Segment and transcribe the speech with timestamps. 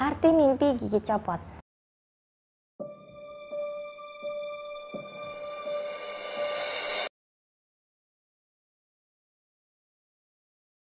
[0.00, 1.36] Arti mimpi gigi copot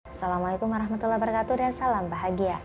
[0.06, 2.62] Assalamualaikum warahmatullahi wabarakatuh dan salam bahagia.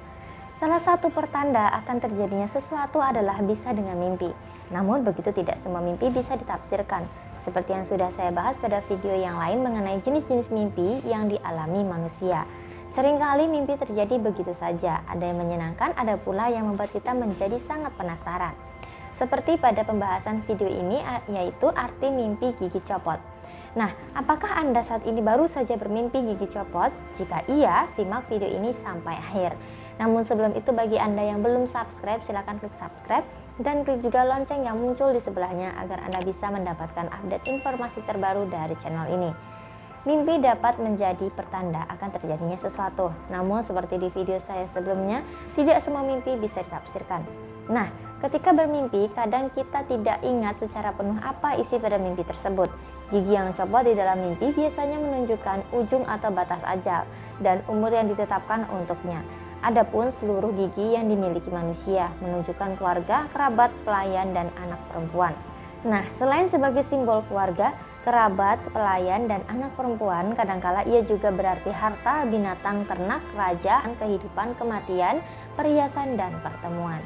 [0.62, 4.30] Salah satu pertanda akan terjadinya sesuatu adalah bisa dengan mimpi.
[4.70, 7.10] Namun begitu tidak semua mimpi bisa ditafsirkan.
[7.42, 12.46] Seperti yang sudah saya bahas pada video yang lain mengenai jenis-jenis mimpi yang dialami manusia.
[12.94, 17.90] Seringkali mimpi terjadi begitu saja, ada yang menyenangkan, ada pula yang membuat kita menjadi sangat
[17.98, 18.54] penasaran.
[19.18, 23.18] Seperti pada pembahasan video ini yaitu arti mimpi gigi copot.
[23.74, 26.94] Nah, apakah Anda saat ini baru saja bermimpi gigi copot?
[27.18, 29.58] Jika iya, simak video ini sampai akhir.
[29.98, 33.26] Namun sebelum itu bagi Anda yang belum subscribe, silahkan klik subscribe
[33.58, 38.46] dan klik juga lonceng yang muncul di sebelahnya agar Anda bisa mendapatkan update informasi terbaru
[38.54, 39.53] dari channel ini.
[40.04, 43.16] Mimpi dapat menjadi pertanda akan terjadinya sesuatu.
[43.32, 45.24] Namun seperti di video saya sebelumnya,
[45.56, 47.24] tidak semua mimpi bisa ditafsirkan.
[47.72, 47.88] Nah,
[48.20, 52.68] ketika bermimpi, kadang kita tidak ingat secara penuh apa isi pada mimpi tersebut.
[53.16, 57.08] Gigi yang copot di dalam mimpi biasanya menunjukkan ujung atau batas ajal
[57.40, 59.24] dan umur yang ditetapkan untuknya.
[59.64, 65.32] Adapun seluruh gigi yang dimiliki manusia menunjukkan keluarga, kerabat, pelayan, dan anak perempuan.
[65.88, 67.72] Nah, selain sebagai simbol keluarga,
[68.04, 75.24] kerabat, pelayan, dan anak perempuan, kadangkala ia juga berarti harta, binatang, ternak, raja, kehidupan, kematian,
[75.56, 77.00] perhiasan, dan pertemuan.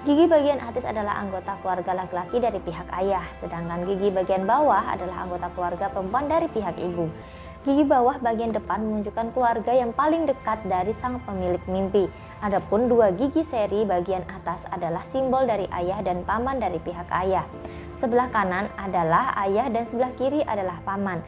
[0.00, 5.28] Gigi bagian atas adalah anggota keluarga laki-laki dari pihak ayah, sedangkan gigi bagian bawah adalah
[5.28, 7.06] anggota keluarga perempuan dari pihak ibu.
[7.60, 12.08] Gigi bawah bagian depan menunjukkan keluarga yang paling dekat dari sang pemilik mimpi.
[12.40, 17.44] Adapun dua gigi seri bagian atas adalah simbol dari ayah dan paman dari pihak ayah.
[18.00, 21.20] Sebelah kanan adalah ayah dan sebelah kiri adalah paman.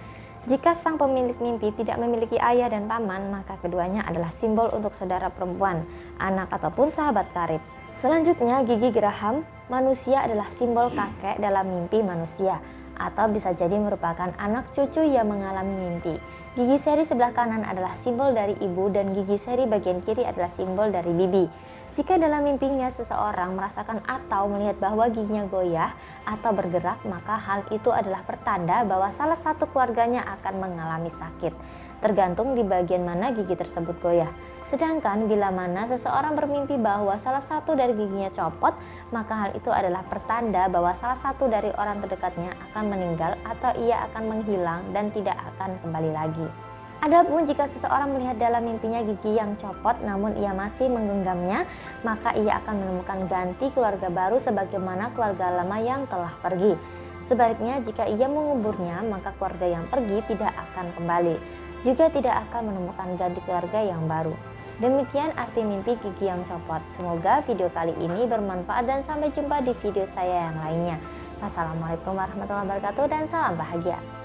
[0.48, 5.28] Jika sang pemilik mimpi tidak memiliki ayah dan paman, maka keduanya adalah simbol untuk saudara
[5.28, 5.84] perempuan,
[6.16, 7.60] anak ataupun sahabat karib.
[8.00, 12.56] Selanjutnya, gigi geraham manusia adalah simbol kakek dalam mimpi manusia
[13.02, 16.14] atau bisa jadi merupakan anak cucu yang mengalami mimpi.
[16.54, 20.92] Gigi seri sebelah kanan adalah simbol dari ibu dan gigi seri bagian kiri adalah simbol
[20.92, 21.44] dari bibi.
[21.92, 25.92] Jika dalam mimpinya seseorang merasakan atau melihat bahwa giginya goyah
[26.24, 31.52] atau bergerak, maka hal itu adalah pertanda bahwa salah satu keluarganya akan mengalami sakit,
[32.00, 34.32] tergantung di bagian mana gigi tersebut goyah.
[34.72, 38.72] Sedangkan bila mana seseorang bermimpi bahwa salah satu dari giginya copot,
[39.12, 44.00] maka hal itu adalah pertanda bahwa salah satu dari orang terdekatnya akan meninggal atau ia
[44.08, 46.71] akan menghilang dan tidak akan kembali lagi.
[47.02, 51.66] Adapun jika seseorang melihat dalam mimpinya gigi yang copot namun ia masih menggenggamnya,
[52.06, 56.78] maka ia akan menemukan ganti keluarga baru sebagaimana keluarga lama yang telah pergi.
[57.26, 61.36] Sebaliknya jika ia menguburnya, maka keluarga yang pergi tidak akan kembali.
[61.82, 64.38] Juga tidak akan menemukan ganti keluarga yang baru.
[64.78, 66.86] Demikian arti mimpi gigi yang copot.
[66.94, 71.02] Semoga video kali ini bermanfaat dan sampai jumpa di video saya yang lainnya.
[71.42, 74.21] Wassalamualaikum warahmatullahi wabarakatuh dan salam bahagia.